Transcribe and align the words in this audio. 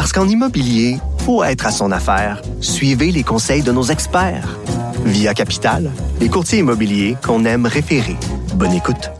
Parce 0.00 0.14
qu'en 0.14 0.26
immobilier, 0.26 0.96
faut 1.26 1.44
être 1.44 1.66
à 1.66 1.70
son 1.70 1.92
affaire. 1.92 2.40
Suivez 2.62 3.12
les 3.12 3.22
conseils 3.22 3.60
de 3.62 3.70
nos 3.70 3.82
experts. 3.82 4.58
Via 5.04 5.34
Capital, 5.34 5.90
les 6.18 6.30
courtiers 6.30 6.60
immobiliers 6.60 7.18
qu'on 7.22 7.44
aime 7.44 7.66
référer. 7.66 8.16
Bonne 8.54 8.72
écoute. 8.72 9.10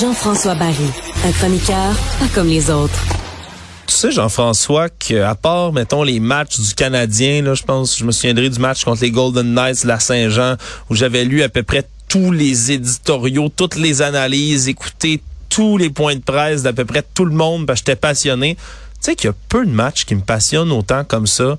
Jean-François 0.00 0.54
Barry, 0.54 0.90
un 1.26 1.32
chroniqueur 1.32 1.94
pas 2.18 2.28
comme 2.34 2.48
les 2.48 2.70
autres. 2.70 3.19
Tu 3.90 3.96
sais, 3.96 4.12
Jean-François, 4.12 4.88
qu'à 4.88 5.34
part, 5.34 5.72
mettons, 5.72 6.04
les 6.04 6.20
matchs 6.20 6.60
du 6.60 6.74
Canadien, 6.74 7.42
là, 7.42 7.54
je 7.54 7.64
pense, 7.64 7.98
je 7.98 8.04
me 8.04 8.12
souviendrai 8.12 8.48
du 8.48 8.60
match 8.60 8.84
contre 8.84 9.02
les 9.02 9.10
Golden 9.10 9.52
Knights 9.52 9.82
de 9.82 9.88
la 9.88 9.98
Saint-Jean, 9.98 10.54
où 10.88 10.94
j'avais 10.94 11.24
lu 11.24 11.42
à 11.42 11.48
peu 11.48 11.64
près 11.64 11.84
tous 12.06 12.30
les 12.30 12.70
éditoriaux, 12.70 13.48
toutes 13.48 13.74
les 13.74 14.00
analyses, 14.00 14.68
écouté 14.68 15.20
tous 15.48 15.76
les 15.76 15.90
points 15.90 16.14
de 16.14 16.20
presse 16.20 16.62
d'à 16.62 16.72
peu 16.72 16.84
près 16.84 17.02
tout 17.02 17.24
le 17.24 17.34
monde, 17.34 17.66
parce 17.66 17.80
que 17.80 17.86
j'étais 17.86 18.00
passionné. 18.00 18.54
Tu 18.54 18.60
sais 19.00 19.16
qu'il 19.16 19.26
y 19.26 19.30
a 19.32 19.34
peu 19.48 19.66
de 19.66 19.72
matchs 19.72 20.04
qui 20.04 20.14
me 20.14 20.22
passionnent 20.22 20.70
autant 20.70 21.02
comme 21.02 21.26
ça 21.26 21.58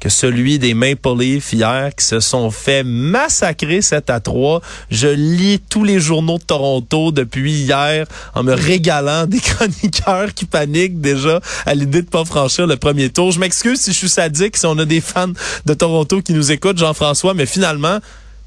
que 0.00 0.08
celui 0.08 0.58
des 0.58 0.74
Maple 0.74 1.18
Leafs 1.18 1.52
hier 1.52 1.94
qui 1.96 2.04
se 2.04 2.20
sont 2.20 2.50
fait 2.50 2.84
massacrer 2.84 3.80
7 3.80 4.10
à 4.10 4.20
3. 4.20 4.60
Je 4.90 5.08
lis 5.08 5.60
tous 5.60 5.84
les 5.84 5.98
journaux 5.98 6.38
de 6.38 6.44
Toronto 6.44 7.10
depuis 7.10 7.52
hier 7.52 8.06
en 8.34 8.42
me 8.42 8.52
régalant 8.52 9.26
des 9.26 9.40
chroniqueurs 9.40 10.34
qui 10.34 10.44
paniquent 10.44 11.00
déjà 11.00 11.40
à 11.64 11.74
l'idée 11.74 12.02
de 12.02 12.08
pas 12.08 12.24
franchir 12.24 12.66
le 12.66 12.76
premier 12.76 13.08
tour. 13.08 13.32
Je 13.32 13.40
m'excuse 13.40 13.80
si 13.80 13.92
je 13.92 13.96
suis 13.96 14.08
sadique, 14.08 14.56
si 14.56 14.66
on 14.66 14.78
a 14.78 14.84
des 14.84 15.00
fans 15.00 15.32
de 15.64 15.74
Toronto 15.74 16.20
qui 16.20 16.32
nous 16.32 16.52
écoutent, 16.52 16.78
Jean-François, 16.78 17.34
mais 17.34 17.46
finalement, 17.46 17.98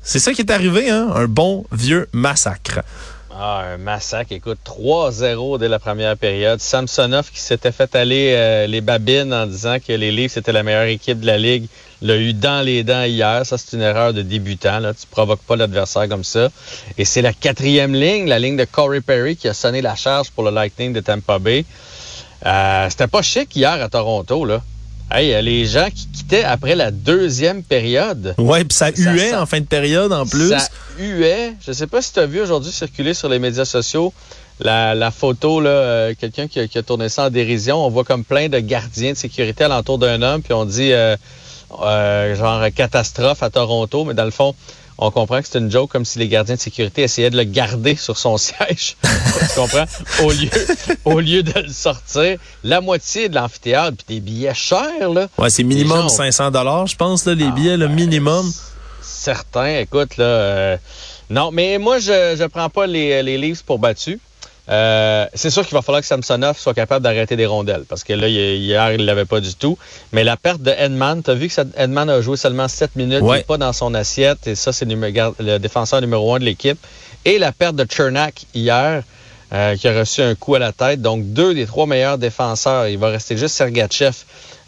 c'est 0.04 0.20
ça 0.20 0.34
qui 0.34 0.42
est 0.42 0.52
arrivé, 0.52 0.89
hein? 0.89 1.09
un 1.16 1.26
bon 1.28 1.66
vieux 1.72 2.08
massacre. 2.14 2.82
Ah, 3.39 3.66
un 3.73 3.77
massacre. 3.77 4.31
Écoute, 4.31 4.57
3-0 4.66 5.59
dès 5.59 5.67
la 5.67 5.77
première 5.77 6.17
période. 6.17 6.59
Samsonov 6.59 7.30
qui 7.30 7.39
s'était 7.39 7.71
fait 7.71 7.93
aller 7.95 8.33
euh, 8.35 8.66
les 8.66 8.81
babines 8.81 9.31
en 9.31 9.45
disant 9.45 9.77
que 9.80 9.93
les 9.93 10.11
Leafs 10.11 10.38
étaient 10.38 10.52
la 10.52 10.63
meilleure 10.63 10.85
équipe 10.85 11.19
de 11.19 11.27
la 11.27 11.38
Ligue, 11.38 11.67
l'a 12.02 12.17
eu 12.17 12.33
dans 12.33 12.65
les 12.65 12.83
dents 12.83 13.03
hier. 13.03 13.45
Ça, 13.45 13.59
c'est 13.59 13.77
une 13.77 13.83
erreur 13.83 14.11
de 14.11 14.23
débutant. 14.23 14.80
Là. 14.80 14.95
Tu 14.95 15.05
provoques 15.05 15.43
pas 15.43 15.55
l'adversaire 15.55 16.09
comme 16.09 16.23
ça. 16.23 16.49
Et 16.97 17.05
c'est 17.05 17.21
la 17.21 17.31
quatrième 17.31 17.93
ligne, 17.93 18.27
la 18.27 18.39
ligne 18.39 18.58
de 18.58 18.65
Corey 18.65 19.02
Perry, 19.02 19.35
qui 19.35 19.47
a 19.47 19.53
sonné 19.53 19.83
la 19.83 19.93
charge 19.93 20.31
pour 20.31 20.43
le 20.43 20.49
Lightning 20.49 20.91
de 20.91 21.02
Tampa 21.02 21.38
Bay. 21.38 21.63
Euh, 22.43 22.88
c'était 22.89 23.05
pas 23.05 23.21
chic 23.21 23.55
hier 23.55 23.83
à 23.83 23.88
Toronto, 23.88 24.45
là. 24.45 24.63
Hey, 25.09 25.41
les 25.41 25.66
gens 25.66 25.88
qui 25.94 26.08
quittaient 26.08 26.44
après 26.44 26.75
la 26.75 26.91
deuxième 26.91 27.63
période. 27.63 28.36
Ouais, 28.38 28.63
puis 28.66 28.75
ça 28.75 28.91
huait 28.91 29.33
en 29.33 29.45
fin 29.45 29.61
de 29.61 29.66
période 29.66 30.11
en 30.11 30.25
plus. 30.25 30.49
Ça 30.49 30.67
huait. 30.99 31.53
Je 31.66 31.72
sais 31.72 31.88
pas 31.88 32.02
si 32.02 32.14
tu 32.14 32.19
as 32.19 32.25
vu 32.25 32.41
aujourd'hui 32.41 32.72
circuler 32.72 33.14
sur 33.14 33.30
les 33.30 33.39
médias 33.39 33.66
sociaux 33.66 34.14
la, 34.59 35.11
photo, 35.11 35.59
là, 35.61 35.69
euh, 35.69 36.14
quelqu'un 36.19 36.48
qui, 36.48 36.59
a 36.59 36.83
tourné 36.83 37.09
ça 37.09 37.26
en 37.26 37.30
dérision. 37.30 37.86
On 37.86 37.89
voit 37.89 38.04
comme 38.04 38.23
plein 38.23 38.49
de 38.49 38.59
gardiens 38.59 39.11
de 39.11 39.17
sécurité 39.17 39.64
alentour 39.64 39.98
d'un 39.98 40.21
homme, 40.21 40.42
puis 40.42 40.54
on 40.54 40.65
dit 40.65 40.92
euh, 40.93 41.15
euh, 41.82 42.36
genre 42.36 42.64
catastrophe 42.73 43.44
à 43.44 43.50
Toronto, 43.50 44.05
mais 44.05 44.14
dans 44.14 44.26
le 44.26 44.32
fond, 44.32 44.55
on 44.98 45.11
comprend 45.11 45.42
que 45.42 45.48
c'est 45.48 45.60
une 45.60 45.70
joke 45.70 45.92
comme 45.92 46.05
si 46.05 46.17
les 46.17 46.28
gardiens 46.28 46.55
de 46.55 46.60
sécurité 46.60 47.04
essayaient 47.04 47.30
de 47.30 47.38
le 47.38 47.44
garder 47.44 47.95
sur 47.95 48.17
son 48.17 48.38
siège. 48.38 48.95
tu 49.04 49.60
comprends? 49.60 49.86
Au 50.23 50.32
lieu, 50.32 50.50
au 51.06 51.20
lieu 51.20 51.44
de 51.44 51.60
le 51.60 51.70
sortir, 51.70 52.38
la 52.64 52.82
moitié 52.82 53.30
de 53.30 53.36
l'amphithéâtre, 53.36 53.98
puis 53.98 54.16
des 54.16 54.22
billets 54.22 54.56
chers, 54.56 55.10
là. 55.14 55.27
Ouais, 55.38 55.50
c'est 55.50 55.64
minimum 55.64 56.10
500 56.10 56.52
dollars, 56.52 56.88
je 56.88 56.95
pense, 56.95 57.26
là, 57.26 57.36
les 57.36 57.45
ah, 57.45 57.52
billets, 57.52 57.77
le 57.77 57.88
minimum. 57.88 58.52
Certains, 59.02 59.80
écoute, 59.80 60.17
là. 60.17 60.26
Euh, 60.26 60.77
non, 61.30 61.52
mais 61.52 61.77
moi, 61.77 62.00
je, 62.00 62.36
je 62.39 62.45
prends 62.45 62.70
pas 62.70 62.88
les, 62.88 63.22
les 63.22 63.38
livres 63.38 63.61
pour 63.66 63.80
battus. 63.80 64.20
Euh, 64.70 65.26
c'est 65.33 65.50
sûr 65.50 65.66
qu'il 65.66 65.73
va 65.76 65.82
falloir 65.82 66.02
que 66.02 66.08
Samsonov 66.08 66.58
soit 66.58 66.73
capable 66.73 67.04
d'arrêter 67.04 67.36
des 67.36 67.45
rondelles, 67.45 67.86
parce 67.88 68.04
que 68.04 68.14
là, 68.14 68.28
hier, 68.28 68.92
il 68.94 69.05
l'avait 69.05 69.26
pas 69.26 69.39
du 69.39 69.55
tout. 69.55 69.78
Mais 70.11 70.23
la 70.23 70.36
perte 70.36 70.61
de 70.61 70.72
Edman, 70.72 71.23
tu 71.23 71.32
as 71.32 71.36
vu 71.36 71.48
que 71.48 71.61
Edman 71.78 72.10
a 72.10 72.22
joué 72.22 72.38
seulement 72.38 72.67
7 72.67 72.95
minutes, 72.95 73.22
il 73.22 73.32
n'est 73.32 73.44
pas 73.44 73.58
dans 73.58 73.73
son 73.73 73.94
assiette, 73.94 74.48
et 74.48 74.56
ça, 74.56 74.73
c'est 74.73 74.86
le 74.86 75.58
défenseur 75.58 76.02
numéro 76.02 76.36
un 76.36 76.39
de 76.39 76.45
l'équipe. 76.45 76.77
Et 77.23 77.39
la 77.39 77.52
perte 77.52 77.76
de 77.76 77.86
Chernak 77.89 78.45
hier, 78.54 79.04
euh, 79.54 79.76
qui 79.77 79.88
a 79.88 79.98
reçu 79.98 80.22
un 80.22 80.36
coup 80.36 80.56
à 80.56 80.60
la 80.60 80.73
tête. 80.73 81.02
Donc, 81.02 81.23
deux 81.32 81.54
des 81.54 81.66
trois 81.66 81.86
meilleurs 81.86 82.17
défenseurs. 82.17 82.88
Il 82.88 82.98
va 82.98 83.08
rester 83.08 83.38
juste 83.38 83.56
Sergachev 83.56 84.14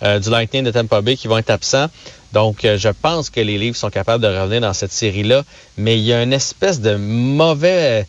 euh, 0.04 0.20
du 0.20 0.30
Lightning 0.30 0.64
de 0.64 0.72
Tampa 0.72 1.02
Bay 1.02 1.18
qui 1.18 1.28
vont 1.28 1.38
être 1.38 1.50
absents. 1.50 1.88
Donc, 2.32 2.60
je 2.64 2.90
pense 2.90 3.30
que 3.30 3.42
les 3.42 3.58
livres 3.58 3.76
sont 3.76 3.90
capables 3.90 4.24
de 4.24 4.30
revenir 4.30 4.62
dans 4.62 4.74
cette 4.74 4.94
série-là. 4.94 5.44
Mais 5.78 5.98
il 5.98 6.06
y 6.06 6.14
a 6.14 6.24
une 6.24 6.32
espèce 6.32 6.80
de 6.80 6.96
mauvais 6.96 8.06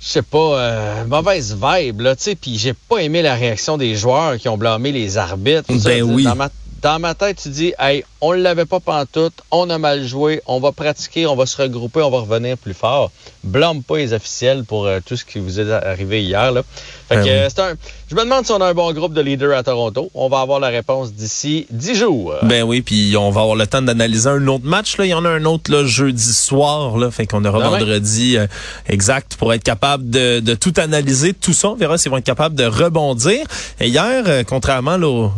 je 0.00 0.08
sais 0.08 0.22
pas, 0.22 0.38
euh, 0.38 1.04
mauvaise 1.06 1.56
vibe, 1.60 2.00
là, 2.02 2.14
tu 2.14 2.22
sais, 2.22 2.34
puis 2.34 2.56
j'ai 2.56 2.72
pas 2.72 2.98
aimé 2.98 3.20
la 3.20 3.34
réaction 3.34 3.76
des 3.76 3.96
joueurs 3.96 4.36
qui 4.36 4.48
ont 4.48 4.56
blâmé 4.56 4.92
les 4.92 5.18
arbitres. 5.18 5.72
Ben 5.84 6.02
oui. 6.02 6.24
Dans 6.24 6.36
ma, 6.36 6.50
dans 6.82 6.98
ma, 6.98 7.14
tête, 7.14 7.40
tu 7.42 7.48
dis, 7.48 7.72
hey, 7.78 8.04
on 8.20 8.32
l'avait 8.32 8.64
pas 8.64 8.80
pantoute, 8.80 9.42
on 9.50 9.68
a 9.70 9.78
mal 9.78 10.06
joué, 10.06 10.40
on 10.46 10.60
va 10.60 10.72
pratiquer, 10.72 11.26
on 11.26 11.36
va 11.36 11.46
se 11.46 11.60
regrouper, 11.60 12.02
on 12.02 12.10
va 12.10 12.20
revenir 12.20 12.56
plus 12.56 12.74
fort. 12.74 13.10
Blâme 13.44 13.82
pas 13.82 13.98
les 13.98 14.12
officiels 14.12 14.64
pour 14.64 14.86
euh, 14.86 15.00
tout 15.04 15.16
ce 15.16 15.24
qui 15.24 15.38
vous 15.38 15.60
est 15.60 15.70
arrivé 15.70 16.22
hier, 16.22 16.52
là. 16.52 16.62
Fait 17.08 17.16
ben 17.16 17.24
que, 17.24 17.30
euh, 17.30 17.48
c'est 17.48 17.60
un, 17.60 17.74
je 18.10 18.14
me 18.14 18.22
demande 18.22 18.46
si 18.46 18.52
on 18.52 18.60
a 18.62 18.66
un 18.66 18.72
bon 18.72 18.90
groupe 18.94 19.12
de 19.12 19.20
leaders 19.20 19.54
à 19.54 19.62
Toronto. 19.62 20.10
On 20.14 20.30
va 20.30 20.40
avoir 20.40 20.60
la 20.60 20.68
réponse 20.68 21.12
d'ici 21.12 21.66
dix 21.70 21.94
jours. 21.94 22.34
Ben 22.42 22.62
oui, 22.62 22.80
puis 22.80 23.14
on 23.18 23.30
va 23.30 23.42
avoir 23.42 23.54
le 23.54 23.66
temps 23.66 23.82
d'analyser 23.82 24.30
un 24.30 24.46
autre 24.46 24.64
match. 24.64 24.96
Là. 24.96 25.04
Il 25.04 25.10
y 25.10 25.14
en 25.14 25.26
a 25.26 25.28
un 25.28 25.44
autre 25.44 25.70
là, 25.70 25.84
jeudi 25.84 26.32
soir. 26.32 26.96
Là. 26.96 27.10
Fait 27.10 27.26
qu'on 27.26 27.44
aura 27.44 27.68
vendredi 27.68 28.38
euh, 28.38 28.46
exact 28.88 29.36
pour 29.36 29.52
être 29.52 29.62
capable 29.62 30.08
de, 30.08 30.40
de, 30.40 30.54
tout 30.54 30.72
analyser. 30.78 31.34
Tout 31.34 31.52
ça, 31.52 31.68
on 31.68 31.74
verra 31.74 31.98
s'ils 31.98 32.10
vont 32.10 32.16
être 32.16 32.24
capables 32.24 32.54
de 32.54 32.64
rebondir. 32.64 33.46
Et 33.78 33.88
hier, 33.88 34.24
euh, 34.26 34.42
contrairement 34.42 34.96
là, 34.96 35.28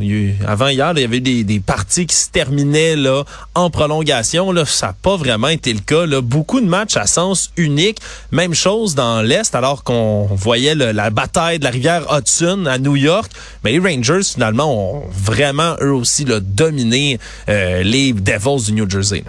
avant 0.46 0.68
hier, 0.68 0.92
il 0.94 1.00
y 1.00 1.04
avait 1.04 1.18
des, 1.18 1.29
des 1.44 1.60
parties 1.60 2.06
qui 2.06 2.16
se 2.16 2.30
terminaient 2.30 2.96
là, 2.96 3.24
en 3.54 3.70
prolongation. 3.70 4.52
Là. 4.52 4.64
Ça 4.64 4.88
n'a 4.88 4.92
pas 4.92 5.16
vraiment 5.16 5.48
été 5.48 5.72
le 5.72 5.80
cas. 5.80 6.06
Là. 6.06 6.20
Beaucoup 6.20 6.60
de 6.60 6.66
matchs 6.66 6.96
à 6.96 7.06
sens 7.06 7.50
unique. 7.56 7.98
Même 8.30 8.54
chose 8.54 8.94
dans 8.94 9.22
l'Est, 9.22 9.54
alors 9.54 9.84
qu'on 9.84 10.28
voyait 10.30 10.74
la 10.74 11.10
bataille 11.10 11.58
de 11.58 11.64
la 11.64 11.70
rivière 11.70 12.06
Hudson 12.12 12.66
à 12.66 12.78
New 12.78 12.96
York. 12.96 13.30
Mais 13.64 13.72
les 13.72 13.78
Rangers, 13.78 14.22
finalement, 14.22 14.72
ont 14.72 15.02
vraiment, 15.10 15.76
eux 15.80 15.92
aussi, 15.92 16.24
dominé 16.24 17.18
euh, 17.48 17.82
les 17.82 18.12
Devils 18.12 18.66
du 18.66 18.72
New 18.72 18.88
Jersey. 18.88 19.24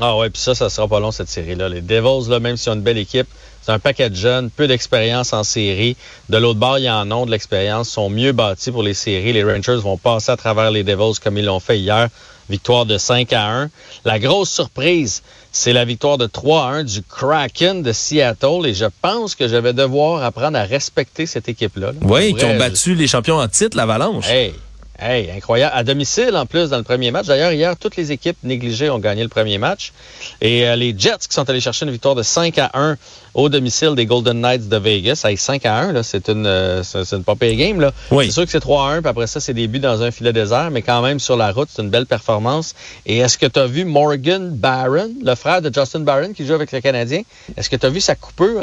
Ah 0.00 0.16
ouais, 0.16 0.30
puis 0.30 0.40
ça, 0.40 0.54
ça 0.54 0.70
sera 0.70 0.88
pas 0.88 1.00
long, 1.00 1.12
cette 1.12 1.28
série-là. 1.28 1.68
Les 1.68 1.80
Devils, 1.82 2.28
là, 2.30 2.40
même 2.40 2.56
s'ils 2.56 2.70
ont 2.72 2.74
une 2.74 2.82
belle 2.82 2.98
équipe, 2.98 3.28
c'est 3.62 3.72
un 3.72 3.78
paquet 3.78 4.10
de 4.10 4.16
jeunes, 4.16 4.50
peu 4.50 4.66
d'expérience 4.66 5.32
en 5.32 5.44
série. 5.44 5.96
De 6.28 6.36
l'autre 6.36 6.58
bord, 6.58 6.78
il 6.78 6.84
y 6.84 6.90
en 6.90 7.10
a 7.10 7.26
de 7.26 7.30
l'expérience, 7.30 7.88
sont 7.88 8.10
mieux 8.10 8.32
bâtis 8.32 8.72
pour 8.72 8.82
les 8.82 8.94
séries. 8.94 9.32
Les 9.32 9.44
Rangers 9.44 9.76
vont 9.76 9.96
passer 9.96 10.32
à 10.32 10.36
travers 10.36 10.70
les 10.70 10.82
Devils 10.82 11.18
comme 11.22 11.38
ils 11.38 11.44
l'ont 11.44 11.60
fait 11.60 11.78
hier. 11.78 12.08
Victoire 12.50 12.86
de 12.86 12.98
5 12.98 13.32
à 13.32 13.48
1. 13.62 13.70
La 14.04 14.18
grosse 14.18 14.50
surprise, 14.50 15.22
c'est 15.52 15.72
la 15.72 15.84
victoire 15.84 16.18
de 16.18 16.26
3 16.26 16.64
à 16.64 16.68
1 16.70 16.84
du 16.84 17.02
Kraken 17.02 17.82
de 17.82 17.92
Seattle. 17.92 18.66
Et 18.66 18.74
je 18.74 18.86
pense 19.00 19.36
que 19.36 19.46
je 19.46 19.56
vais 19.56 19.72
devoir 19.72 20.24
apprendre 20.24 20.58
à 20.58 20.64
respecter 20.64 21.26
cette 21.26 21.48
équipe-là. 21.48 21.92
Oui, 22.02 22.34
qui 22.34 22.44
ont 22.44 22.58
battu 22.58 22.96
les 22.96 23.06
champions 23.06 23.38
en 23.38 23.48
titre, 23.48 23.76
l'Avalanche. 23.76 24.28
Hey, 24.28 24.54
Hey, 25.04 25.32
incroyable. 25.32 25.72
À 25.74 25.82
domicile, 25.82 26.36
en 26.36 26.46
plus, 26.46 26.70
dans 26.70 26.76
le 26.76 26.84
premier 26.84 27.10
match. 27.10 27.26
D'ailleurs, 27.26 27.50
hier, 27.50 27.76
toutes 27.76 27.96
les 27.96 28.12
équipes 28.12 28.36
négligées 28.44 28.88
ont 28.88 29.00
gagné 29.00 29.24
le 29.24 29.28
premier 29.28 29.58
match. 29.58 29.92
Et 30.40 30.64
euh, 30.68 30.76
les 30.76 30.94
Jets 30.96 31.26
qui 31.28 31.34
sont 31.34 31.48
allés 31.50 31.60
chercher 31.60 31.86
une 31.86 31.90
victoire 31.90 32.14
de 32.14 32.22
5 32.22 32.56
à 32.58 32.70
1 32.74 32.96
au 33.34 33.48
domicile 33.48 33.94
des 33.96 34.06
Golden 34.06 34.40
Knights 34.40 34.68
de 34.68 34.76
Vegas. 34.76 35.22
Hey, 35.24 35.36
5 35.36 35.66
à 35.66 35.80
1, 35.80 36.02
c'est 36.04 36.28
une, 36.28 36.46
euh, 36.46 36.84
c'est 36.84 37.12
une 37.12 37.24
game. 37.56 37.80
Là. 37.80 37.90
Oui. 38.12 38.26
C'est 38.26 38.32
sûr 38.32 38.44
que 38.44 38.50
c'est 38.52 38.60
3 38.60 38.90
à 38.90 38.92
1, 38.94 39.00
puis 39.00 39.08
après 39.08 39.26
ça, 39.26 39.40
c'est 39.40 39.54
des 39.54 39.66
buts 39.66 39.80
dans 39.80 40.02
un 40.02 40.12
filet 40.12 40.32
désert, 40.32 40.70
mais 40.70 40.82
quand 40.82 41.02
même, 41.02 41.18
sur 41.18 41.36
la 41.36 41.50
route, 41.50 41.68
c'est 41.74 41.82
une 41.82 41.90
belle 41.90 42.06
performance. 42.06 42.74
Et 43.04 43.18
est-ce 43.18 43.38
que 43.38 43.46
tu 43.46 43.58
as 43.58 43.66
vu 43.66 43.84
Morgan 43.84 44.50
Barron, 44.50 45.10
le 45.24 45.34
frère 45.34 45.62
de 45.62 45.72
Justin 45.74 46.00
Barron, 46.00 46.32
qui 46.32 46.46
joue 46.46 46.54
avec 46.54 46.70
le 46.70 46.80
Canadien? 46.80 47.22
Est-ce 47.56 47.68
que 47.68 47.76
tu 47.76 47.86
as 47.86 47.90
vu 47.90 48.00
sa 48.00 48.14
coupure? 48.14 48.60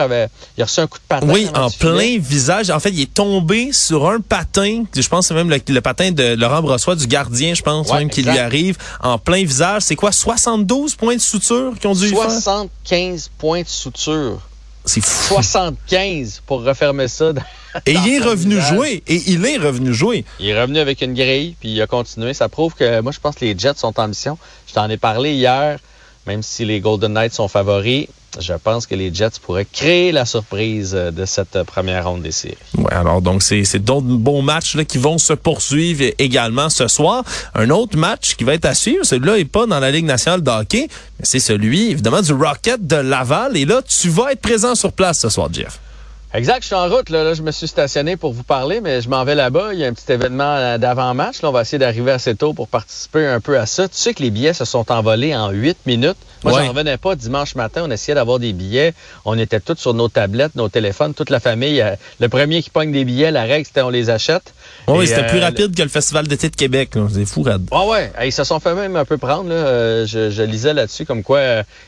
il 0.57 0.61
a 0.61 0.65
reçu 0.65 0.79
un 0.79 0.87
coup 0.87 0.99
de 0.99 1.03
patin. 1.07 1.27
Oui, 1.29 1.47
en 1.53 1.69
plein 1.69 2.17
visage. 2.17 2.69
En 2.69 2.79
fait, 2.79 2.91
il 2.91 3.01
est 3.01 3.13
tombé 3.13 3.73
sur 3.73 4.07
un 4.07 4.21
patin. 4.21 4.83
Je 4.95 5.07
pense 5.09 5.25
que 5.25 5.27
c'est 5.29 5.33
même 5.33 5.49
le, 5.49 5.59
le 5.67 5.81
patin 5.81 6.11
de 6.11 6.28
de 6.35 6.41
Laurent 6.41 6.61
Brossois, 6.61 6.95
du 6.95 7.07
gardien, 7.07 7.53
je 7.53 7.61
pense, 7.61 7.91
même, 7.91 8.09
qui 8.09 8.23
lui 8.23 8.37
arrive 8.37 8.77
en 9.01 9.17
plein 9.17 9.43
visage. 9.43 9.83
C'est 9.83 9.95
quoi, 9.95 10.11
72 10.11 10.95
points 10.95 11.15
de 11.15 11.21
suture 11.21 11.73
qui 11.79 11.87
ont 11.87 11.93
dû 11.93 12.09
75 12.09 13.31
points 13.37 13.61
de 13.61 13.67
suture. 13.67 14.39
C'est 14.85 15.01
fou. 15.01 15.35
75 15.35 16.41
pour 16.45 16.63
refermer 16.63 17.07
ça. 17.07 17.31
Et 17.85 17.93
il 17.93 18.15
est 18.15 18.19
revenu 18.19 18.59
jouer. 18.59 19.03
Et 19.07 19.21
il 19.27 19.45
est 19.45 19.57
revenu 19.57 19.93
jouer. 19.93 20.25
Il 20.39 20.47
est 20.47 20.59
revenu 20.59 20.79
avec 20.79 21.01
une 21.01 21.13
grille, 21.13 21.55
puis 21.59 21.69
il 21.69 21.81
a 21.81 21.87
continué. 21.87 22.33
Ça 22.33 22.49
prouve 22.49 22.73
que 22.73 23.01
moi, 23.01 23.11
je 23.11 23.19
pense 23.19 23.35
que 23.35 23.45
les 23.45 23.57
Jets 23.57 23.75
sont 23.75 23.99
en 23.99 24.07
mission. 24.07 24.37
Je 24.67 24.73
t'en 24.73 24.89
ai 24.89 24.97
parlé 24.97 25.33
hier, 25.33 25.79
même 26.25 26.41
si 26.41 26.65
les 26.65 26.79
Golden 26.79 27.13
Knights 27.13 27.33
sont 27.33 27.47
favoris 27.47 28.07
je 28.39 28.53
pense 28.53 28.85
que 28.85 28.95
les 28.95 29.13
Jets 29.13 29.39
pourraient 29.41 29.65
créer 29.65 30.11
la 30.11 30.25
surprise 30.25 30.93
euh, 30.95 31.11
de 31.11 31.25
cette 31.25 31.55
euh, 31.55 31.63
première 31.63 32.07
ronde 32.07 32.21
des 32.21 32.31
séries. 32.31 32.57
Ouais, 32.77 32.93
alors 32.93 33.21
donc 33.21 33.41
c'est 33.43 33.79
d'autres 33.79 34.05
bons 34.05 34.41
matchs 34.41 34.75
là, 34.75 34.85
qui 34.85 34.97
vont 34.97 35.17
se 35.17 35.33
poursuivre 35.33 36.13
également 36.17 36.69
ce 36.69 36.87
soir. 36.87 37.23
Un 37.55 37.69
autre 37.69 37.97
match 37.97 38.35
qui 38.35 38.43
va 38.43 38.53
être 38.53 38.65
à 38.65 38.73
suivre, 38.73 39.03
celui-là 39.03 39.37
n'est 39.37 39.45
pas 39.45 39.65
dans 39.65 39.79
la 39.79 39.91
Ligue 39.91 40.05
nationale 40.05 40.41
de 40.41 40.49
hockey, 40.51 40.87
mais 41.19 41.25
c'est 41.25 41.39
celui 41.39 41.91
évidemment 41.91 42.21
du 42.21 42.33
Rocket 42.33 42.85
de 42.85 42.97
Laval. 42.97 43.57
Et 43.57 43.65
là, 43.65 43.81
tu 43.81 44.09
vas 44.09 44.31
être 44.31 44.41
présent 44.41 44.75
sur 44.75 44.91
place 44.91 45.19
ce 45.19 45.29
soir, 45.29 45.49
Jeff. 45.51 45.79
Exact, 46.31 46.61
je 46.61 46.67
suis 46.67 46.75
en 46.75 46.87
route. 46.87 47.09
Là, 47.09 47.33
je 47.33 47.41
me 47.41 47.49
suis 47.49 47.67
stationné 47.67 48.15
pour 48.15 48.33
vous 48.33 48.43
parler, 48.43 48.81
mais 48.81 49.01
je 49.01 49.09
m'en 49.09 49.23
vais 49.23 49.33
là-bas. 49.33 49.69
Il 49.73 49.79
y 49.79 49.83
a 49.83 49.87
un 49.87 49.93
petit 49.93 50.11
événement 50.11 50.55
euh, 50.55 50.77
d'avant-match. 50.77 51.37
on 51.41 51.51
va 51.51 51.61
essayer 51.61 51.79
d'arriver 51.79 52.11
assez 52.11 52.35
tôt 52.35 52.53
pour 52.53 52.67
participer 52.67 53.25
un 53.25 53.39
peu 53.39 53.57
à 53.57 53.65
ça. 53.65 53.87
Tu 53.87 53.97
sais 53.97 54.13
que 54.13 54.21
les 54.21 54.29
billets 54.29 54.53
se 54.53 54.63
sont 54.63 54.91
envolés 54.91 55.35
en 55.35 55.49
huit 55.49 55.77
minutes. 55.87 56.17
Moi, 56.43 56.53
j'en 56.53 56.69
revenais 56.69 56.97
pas. 56.97 57.15
Dimanche 57.15 57.55
matin, 57.55 57.83
on 57.85 57.91
essayait 57.91 58.15
d'avoir 58.15 58.39
des 58.39 58.53
billets. 58.53 58.93
On 59.25 59.37
était 59.37 59.59
tous 59.59 59.77
sur 59.77 59.93
nos 59.93 60.07
tablettes, 60.07 60.55
nos 60.55 60.69
téléphones, 60.69 61.13
toute 61.13 61.29
la 61.29 61.39
famille. 61.39 61.81
Euh, 61.81 61.95
le 62.19 62.29
premier 62.29 62.61
qui 62.61 62.69
pogne 62.69 62.91
des 62.91 63.05
billets, 63.05 63.31
la 63.31 63.43
règle, 63.43 63.65
c'était 63.65 63.81
on 63.81 63.89
les 63.89 64.09
achète. 64.09 64.53
oui, 64.87 65.07
c'était 65.07 65.27
plus 65.27 65.39
euh, 65.39 65.45
rapide 65.45 65.75
que 65.75 65.83
le 65.83 65.89
Festival 65.89 66.27
d'été 66.27 66.49
de 66.49 66.55
Québec. 66.55 66.91
C'est 67.13 67.25
fou, 67.25 67.43
Rad. 67.43 67.65
Ah 67.71 67.85
ouais, 67.85 68.11
ils 68.23 68.31
se 68.31 68.43
sont 68.43 68.59
fait 68.59 68.75
même 68.75 68.95
un 68.95 69.05
peu 69.05 69.17
prendre. 69.17 69.49
Là. 69.49 70.05
Je, 70.05 70.43
lisais 70.43 70.73
là-dessus 70.73 71.05
comme 71.05 71.23
quoi 71.23 71.41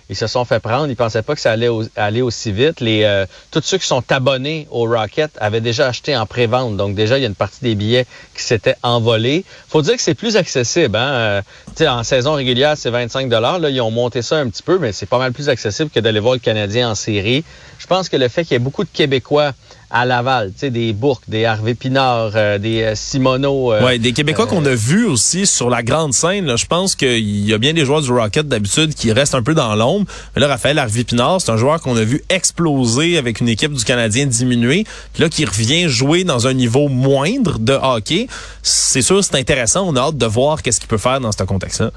ils 0.09 0.15
se 0.15 0.27
sont 0.27 0.45
fait 0.45 0.59
prendre. 0.59 0.87
Ils 0.87 0.95
pensaient 0.95 1.21
pas 1.21 1.35
que 1.35 1.41
ça 1.41 1.51
allait 1.51 1.69
aller 1.95 2.21
aussi 2.21 2.51
vite. 2.51 2.79
Les, 2.81 3.25
tous 3.51 3.61
ceux 3.63 3.77
qui 3.77 3.87
sont 3.87 4.03
abonnés 4.11 4.67
au 4.71 4.85
Rock 4.85 5.21
avait 5.39 5.61
déjà 5.61 5.87
acheté 5.87 6.15
en 6.15 6.25
pré-vente. 6.25 6.77
Donc 6.77 6.95
déjà, 6.95 7.17
il 7.17 7.21
y 7.21 7.25
a 7.25 7.27
une 7.27 7.35
partie 7.35 7.61
des 7.61 7.75
billets 7.75 8.05
qui 8.35 8.43
s'étaient 8.43 8.75
envolés. 8.83 9.43
faut 9.67 9.81
dire 9.81 9.95
que 9.95 10.01
c'est 10.01 10.15
plus 10.15 10.37
accessible. 10.37 10.95
Hein? 10.95 11.41
Euh, 11.79 11.87
en 11.87 12.03
saison 12.03 12.33
régulière, 12.33 12.75
c'est 12.77 12.89
25 12.89 13.29
Là, 13.31 13.69
ils 13.69 13.81
ont 13.81 13.91
monté 13.91 14.21
ça 14.21 14.40
un 14.41 14.49
petit 14.49 14.63
peu, 14.63 14.77
mais 14.79 14.91
c'est 14.91 15.05
pas 15.05 15.19
mal 15.19 15.31
plus 15.31 15.49
accessible 15.49 15.89
que 15.89 15.99
d'aller 15.99 16.19
voir 16.19 16.33
le 16.33 16.39
Canadien 16.39 16.89
en 16.89 16.95
série. 16.95 17.43
Je 17.79 17.87
pense 17.87 18.09
que 18.09 18.17
le 18.17 18.27
fait 18.27 18.43
qu'il 18.43 18.53
y 18.53 18.55
ait 18.55 18.59
beaucoup 18.59 18.83
de 18.83 18.89
Québécois 18.91 19.53
à 19.91 20.05
Laval, 20.05 20.51
tu 20.53 20.59
sais, 20.59 20.69
des 20.69 20.93
Bourques, 20.93 21.23
des 21.27 21.45
Harvey 21.45 21.73
Pinard, 21.73 22.31
euh, 22.35 22.57
des 22.57 22.81
euh, 22.81 22.95
Simoneau. 22.95 23.73
Euh, 23.73 23.83
ouais, 23.83 23.99
des 23.99 24.13
Québécois 24.13 24.47
qu'on 24.47 24.65
a 24.65 24.73
vus 24.73 25.05
aussi 25.05 25.45
sur 25.45 25.69
la 25.69 25.83
grande 25.83 26.13
scène. 26.13 26.55
je 26.55 26.65
pense 26.65 26.95
qu'il 26.95 27.45
y 27.45 27.53
a 27.53 27.57
bien 27.57 27.73
des 27.73 27.85
joueurs 27.85 28.01
du 28.01 28.11
Rocket 28.11 28.47
d'habitude 28.47 28.93
qui 28.93 29.11
restent 29.11 29.35
un 29.35 29.43
peu 29.43 29.53
dans 29.53 29.75
l'ombre. 29.75 30.05
Mais 30.35 30.41
là, 30.41 30.47
Raphaël 30.47 30.79
Harvey 30.79 31.03
Pinard, 31.03 31.41
c'est 31.41 31.51
un 31.51 31.57
joueur 31.57 31.81
qu'on 31.81 31.97
a 31.97 32.03
vu 32.03 32.23
exploser 32.29 33.17
avec 33.17 33.41
une 33.41 33.49
équipe 33.49 33.73
du 33.73 33.83
Canadien 33.83 34.25
diminuée. 34.25 34.85
Puis 35.13 35.23
là, 35.23 35.29
qui 35.29 35.43
revient 35.43 35.89
jouer 35.89 36.23
dans 36.23 36.47
un 36.47 36.53
niveau 36.53 36.87
moindre 36.87 37.59
de 37.59 37.73
hockey. 37.73 38.27
C'est 38.63 39.01
sûr, 39.01 39.23
c'est 39.23 39.35
intéressant. 39.35 39.85
On 39.87 39.95
a 39.97 40.01
hâte 40.01 40.17
de 40.17 40.25
voir 40.25 40.61
qu'est-ce 40.61 40.79
qu'il 40.79 40.89
peut 40.89 40.97
faire 40.97 41.19
dans 41.19 41.31
ce 41.31 41.43
contexte-là. 41.43 41.91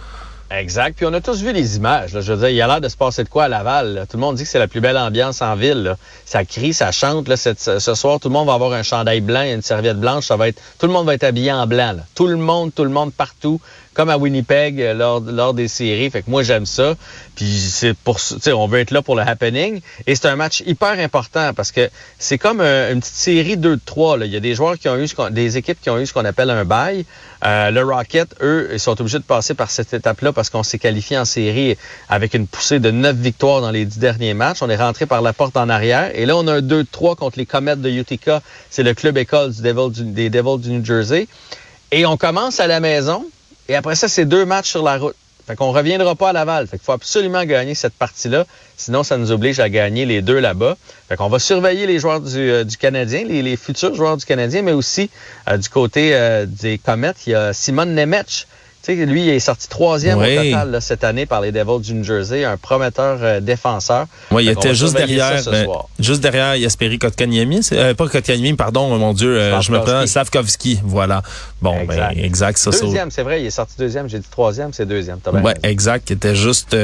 Exact. 0.51 0.97
Puis 0.97 1.07
on 1.07 1.13
a 1.13 1.21
tous 1.21 1.43
vu 1.43 1.53
les 1.53 1.77
images. 1.77 2.11
Je 2.21 2.33
veux 2.33 2.51
il 2.51 2.55
y 2.55 2.61
a 2.61 2.67
l'air 2.67 2.81
de 2.81 2.89
se 2.89 2.97
passer 2.97 3.25
de 3.25 3.29
quoi 3.29 3.45
à 3.45 3.49
Laval. 3.49 4.07
Tout 4.09 4.17
le 4.17 4.21
monde 4.21 4.37
dit 4.37 4.45
que 4.45 4.49
c'est 4.49 4.59
la 4.59 4.69
plus 4.69 4.81
belle 4.81 4.99
ambiance 4.99 5.43
en 5.43 5.57
ville. 5.57 5.97
Ça 6.27 6.45
crie, 6.45 6.75
ça 6.75 6.93
chante. 6.93 7.29
Là, 7.29 7.37
ce 7.37 7.95
soir, 7.95 8.21
tout 8.21 8.29
le 8.29 8.35
monde 8.35 8.47
va 8.47 8.55
avoir 8.55 8.73
un 8.73 8.83
chandail 8.83 9.21
blanc 9.21 9.43
et 9.43 9.53
une 9.53 9.63
serviette 9.63 9.99
blanche. 9.99 10.27
Ça 10.27 10.37
tout 10.79 10.87
le 10.87 10.93
monde 10.93 11.07
va 11.07 11.15
être 11.15 11.25
habillé 11.25 11.53
en 11.53 11.67
blanc. 11.67 11.97
Tout 12.15 12.27
le 12.27 12.37
monde, 12.37 12.73
tout 12.75 12.85
le 12.85 12.91
monde 12.91 13.13
partout 13.13 13.61
comme 13.95 14.11
à 14.11 14.19
Winnipeg 14.19 14.81
euh, 14.81 14.95
lors, 14.95 15.21
lors 15.21 15.55
des 15.55 15.69
séries. 15.69 16.11
Fait 16.11 16.23
que 16.23 16.31
moi, 16.31 16.43
j'aime 16.43 16.67
ça. 16.67 16.95
Puis 17.37 17.47
c'est 17.47 17.95
pour 17.95 18.19
on 18.53 18.67
veut 18.67 18.81
être 18.81 18.91
là 18.91 19.03
pour 19.03 19.17
le 19.17 19.23
happening. 19.23 19.81
Et 20.07 20.15
c'est 20.15 20.27
un 20.27 20.37
match 20.37 20.63
hyper 20.67 20.99
important 20.99 21.53
parce 21.55 21.73
que 21.73 21.89
c'est 22.19 22.39
comme 22.39 22.61
une 22.61 23.01
petite 23.01 23.15
série 23.15 23.57
2 23.57 23.77
de 23.77 23.81
3. 23.85 24.19
Là. 24.19 24.27
Il 24.27 24.33
y 24.33 24.37
a 24.37 24.41
des 24.41 24.55
joueurs 24.55 24.79
qui 24.79 24.89
ont 24.89 24.97
eu 24.97 25.07
des 25.31 25.57
équipes 25.57 25.81
qui 25.81 25.91
ont 25.91 25.99
eu 25.99 26.07
ce 26.07 26.13
qu'on 26.13 26.25
appelle 26.25 26.51
un 26.51 26.65
bail. 26.65 27.07
Euh, 27.45 27.71
le 27.71 27.83
Rocket, 27.83 28.35
eux, 28.41 28.71
ils 28.73 28.81
sont 28.81 28.99
obligés 29.01 29.19
de 29.19 29.25
passer 29.25 29.55
par 29.55 29.71
cette 29.71 29.93
étape-là 29.93 30.33
parce 30.33 30.49
qu'on 30.49 30.63
s'est 30.63 30.79
qualifié 30.79 31.19
en 31.19 31.25
série 31.25 31.77
avec 32.09 32.35
une 32.35 32.47
poussée 32.47 32.79
de 32.79 32.91
9 32.91 33.17
victoires 33.17 33.61
dans 33.61 33.71
les 33.71 33.85
10 33.85 33.99
derniers 33.99 34.35
matchs. 34.35 34.63
On 34.63 34.71
est 34.71 34.77
rentré 34.77 35.07
par 35.07 35.21
la 35.21 35.33
porte 35.33 35.57
en 35.57 35.69
arrière. 35.69 36.11
Et 36.15 36.27
là, 36.27 36.37
on 36.37 36.47
a 36.47 36.55
un 36.55 36.61
2 36.63 36.85
de 36.85 36.89
3 36.91 37.17
contre 37.17 37.39
les 37.39 37.47
Comets 37.47 37.77
de 37.77 37.91
Utica. 37.91 38.41
C'est 38.71 38.83
le 38.83 38.95
club 38.95 39.19
école 39.19 39.53
des 39.53 40.31
Devils 40.31 40.61
du 40.61 40.71
New 40.71 40.85
Jersey. 40.85 41.29
Et 41.93 42.07
on 42.07 42.17
commence 42.17 42.61
à 42.61 42.67
la 42.67 42.81
maison. 42.81 43.27
Et 43.69 43.77
après 43.77 43.95
ça, 43.95 44.09
c'est 44.09 44.25
deux 44.25 44.45
matchs 44.45 44.71
sur 44.71 44.83
la 44.83 44.99
route. 44.99 45.17
Fait 45.47 45.57
qu'on 45.57 45.73
reviendra 45.73 46.15
pas 46.15 46.31
à 46.31 46.33
Laval. 46.33 46.67
Fait 46.67 46.79
qu'il 46.79 46.85
faut 46.87 46.93
absolument 46.93 47.45
gagner 47.45 47.75
cette 47.75 47.93
partie-là. 47.93 48.47
Sinon, 48.79 49.03
ça 49.03 49.19
nous 49.19 49.31
oblige 49.31 49.61
à 49.61 49.69
gagner 49.69 50.07
les 50.07 50.23
deux 50.23 50.39
là-bas. 50.39 50.77
Fait 51.09 51.17
qu'on 51.17 51.29
va 51.29 51.39
surveiller 51.39 51.87
les 51.87 51.99
joueurs 51.99 52.23
du, 52.23 52.39
euh, 52.39 52.65
Canadien, 52.79 53.25
les, 53.25 53.57
futurs 53.57 53.95
joueurs 53.95 54.17
du 54.17 54.25
Canadien, 54.25 54.63
mais 54.63 54.73
aussi 54.73 55.11
euh, 55.49 55.59
du 55.59 55.69
côté 55.69 56.15
euh, 56.15 56.47
des 56.47 56.79
Comets, 56.79 57.13
il 57.27 57.33
y 57.33 57.35
a 57.35 57.53
Simon 57.53 57.85
Nemec 57.85 58.47
sais, 58.85 59.07
lui, 59.07 59.23
il 59.23 59.29
est 59.31 59.41
sorti 59.41 59.69
troisième 59.69 60.19
au 60.19 60.23
total 60.23 60.79
cette 60.81 61.05
année 61.05 61.27
par 61.27 61.41
les 61.41 61.53
Devils 61.53 61.81
du 61.81 61.95
New 61.95 62.05
Jersey, 62.05 62.45
un 62.45 62.57
prometteur 62.57 63.19
euh, 63.23 63.41
défenseur. 63.41 64.07
Oui, 64.31 64.45
il 64.45 64.51
était 64.51 64.75
juste 64.75 64.97
derrière, 64.97 65.43
euh, 65.49 65.67
juste 65.99 66.21
derrière 66.21 66.57
Yasperi 66.57 66.99
Kotkaniemi, 66.99 67.61
euh, 67.73 67.95
pas 67.95 68.09
Kotkaniemi, 68.09 68.55
pardon, 68.55 68.97
mon 68.97 69.13
Dieu, 69.13 69.39
je 69.61 69.73
me 69.73 69.81
prends 69.81 70.07
Slavkovski, 70.07 70.81
voilà. 70.85 71.23
Bon, 71.63 71.79
exact. 71.81 72.15
ben 72.15 72.25
exact, 72.25 72.59
ça. 72.59 72.71
Deuxième, 72.71 73.11
c'est 73.11 73.23
vrai, 73.23 73.43
il 73.43 73.47
est 73.47 73.51
sorti 73.51 73.75
deuxième. 73.79 74.09
J'ai 74.09 74.19
dit 74.19 74.27
troisième, 74.31 74.73
c'est 74.73 74.87
deuxième. 74.87 75.19
Ouais, 75.43 75.55
exact, 75.63 76.07
qui 76.07 76.13
était 76.13 76.35
juste, 76.37 76.77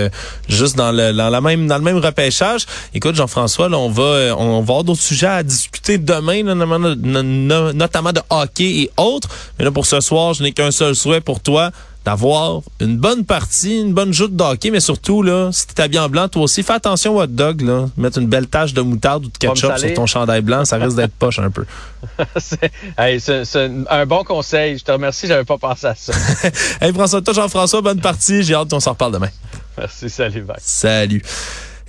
juste 0.49 0.77
dans 0.77 0.93
le, 0.93 1.13
dans 1.13 1.29
la 1.29 1.41
même, 1.41 1.67
dans 1.67 1.77
le 1.77 1.85
même 1.85 1.99
repêchage. 1.99 2.65
Écoute, 2.95 3.15
Jean-François, 3.15 3.69
là, 3.69 3.79
on 3.79 3.91
va, 3.91 4.35
on 4.39 4.53
va 4.53 4.59
avoir 4.59 4.85
d'autres 4.85 5.03
sujets 5.03 5.27
à 5.27 5.43
discuter 5.43 5.99
demain, 5.99 6.43
notamment, 6.43 6.79
notamment 6.79 8.13
de 8.13 8.21
hockey 8.31 8.83
et 8.83 8.91
autres. 8.97 9.29
Mais 9.59 9.65
là, 9.67 9.71
pour 9.71 9.85
ce 9.85 10.01
soir, 10.01 10.33
je 10.33 10.43
n'ai 10.43 10.53
qu'un 10.53 10.71
seul 10.71 10.95
souhait 10.95 11.21
pour 11.21 11.41
toi 11.41 11.71
d'avoir 12.05 12.63
une 12.81 12.97
bonne 12.97 13.25
partie, 13.25 13.81
une 13.81 13.93
bonne 13.93 14.13
joute 14.13 14.35
de 14.35 14.43
hockey, 14.43 14.71
mais 14.71 14.81
surtout, 14.81 15.23
là, 15.23 15.51
si 15.53 15.67
t'es 15.67 15.83
habillé 15.83 16.01
en 16.01 16.09
blanc, 16.09 16.29
toi 16.29 16.43
aussi, 16.43 16.63
fais 16.63 16.73
attention 16.73 17.17
au 17.17 17.23
hot 17.23 17.27
dog, 17.27 17.61
là. 17.61 17.89
Mettre 17.97 18.19
une 18.19 18.27
belle 18.27 18.47
tache 18.47 18.73
de 18.73 18.81
moutarde 18.81 19.27
ou 19.27 19.29
de 19.29 19.37
ketchup 19.37 19.77
sur 19.77 19.95
ton 19.95 20.07
chandail 20.07 20.41
blanc, 20.41 20.65
ça 20.65 20.77
risque 20.77 20.97
d'être 20.97 21.13
poche 21.13 21.39
un 21.39 21.51
peu. 21.51 21.65
c'est 22.37 23.57
un 23.89 24.07
bon 24.07 24.25
conseil. 24.25 24.79
Je 24.79 24.85
te 24.85 24.93
remercie, 24.93 25.27
j'avais 25.27 25.45
pas 25.45 25.59
pensé 25.59 25.87
à 25.87 25.95
ça. 25.95 26.13
hey, 26.81 26.93
François, 26.93 27.21
toi, 27.21 27.35
Jean-François, 27.35 27.83
bonne 27.83 28.01
partie. 28.01 28.43
J'ai 28.43 28.55
hâte 28.55 28.71
qu'on 28.71 28.81
s'en 28.81 28.93
reparle 28.93 29.13
demain. 29.13 29.31
Merci, 29.77 30.09
salut, 30.09 30.43
bye. 30.43 30.57
Salut. 30.61 31.23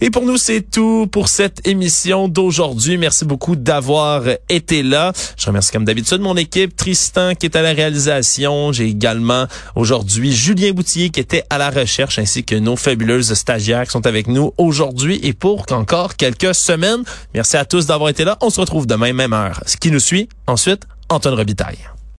Et 0.04 0.10
pour 0.10 0.26
nous, 0.26 0.38
c'est 0.38 0.62
tout 0.62 1.08
pour 1.12 1.28
cette 1.28 1.68
émission 1.68 2.28
d'aujourd'hui. 2.28 2.98
Merci 2.98 3.24
beaucoup 3.24 3.56
d'avoir 3.56 4.24
été 4.50 4.82
là. 4.82 5.14
Je 5.38 5.46
remercie 5.46 5.72
comme 5.72 5.86
d'habitude 5.86 6.22
mon 6.22 6.36
équipe, 6.38 6.76
Tristan 6.76 7.36
qui 7.36 7.46
est 7.46 7.56
à 7.56 7.62
la 7.62 7.74
réalisation. 7.74 8.72
J'ai 8.72 8.88
également 8.88 9.46
aujourd'hui 9.76 10.32
Julien 10.34 10.72
Boutillier 10.72 11.12
qui 11.12 11.20
était 11.20 11.44
à 11.52 11.60
la 11.60 11.70
recherche 11.70 12.18
ainsi 12.18 12.44
que 12.44 12.56
nos 12.56 12.76
fabuleuses 12.76 13.32
stagiaires 13.36 13.84
qui 13.84 13.92
sont 13.92 14.08
avec 14.08 14.28
nous 14.28 14.54
aujourd'hui 14.58 15.20
et 15.22 15.34
pour 15.34 15.66
encore 15.70 16.16
quelques 16.16 16.56
semaines. 16.56 17.04
Merci 17.36 17.58
à 17.58 17.66
tous 17.66 17.86
d'avoir 17.86 18.10
été 18.10 18.24
là. 18.24 18.40
On 18.42 18.50
se 18.50 18.60
retrouve 18.60 18.88
demain, 18.88 19.14
même 19.14 19.34
heure. 19.34 19.62
Ce 19.68 19.78
qui 19.78 19.92
nous 19.92 20.00
suit, 20.00 20.30
ensuite, 20.48 20.82
Antoine 21.10 21.36
Robitaille. 21.36 21.78